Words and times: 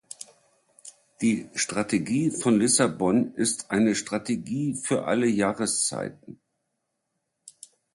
Die 1.21 1.47
Strategie 1.53 2.31
von 2.31 2.57
Lissabon 2.57 3.35
ist 3.35 3.69
eine 3.69 3.93
Strategie 3.93 4.73
für 4.73 5.05
alle 5.05 5.27
Jahreszeiten. 5.27 6.39